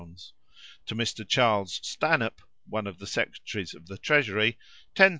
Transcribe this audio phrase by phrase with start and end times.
[0.87, 1.27] to Mr.
[1.27, 4.57] Charles Stanhope (one of the secretaries of the Treasury),
[4.95, 5.09] 10,000l.